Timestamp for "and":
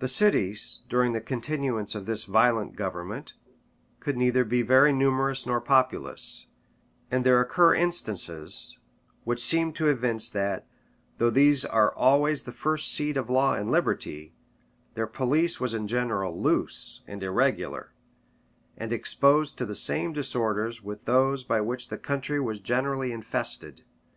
7.12-7.22, 13.54-13.70, 17.06-17.22, 18.76-18.92